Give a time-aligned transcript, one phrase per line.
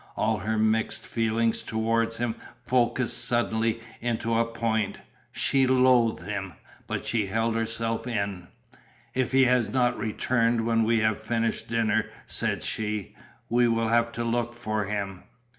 [0.17, 2.33] All her mixed feelings towards him
[2.65, 4.97] focussed suddenly into a point
[5.31, 6.53] she loathed him;
[6.87, 8.47] but she held herself in.
[9.13, 13.15] "If he has not returned when we have finished dinner," said she,
[13.47, 15.21] "we will have to look for him."